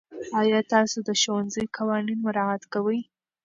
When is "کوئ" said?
2.73-2.99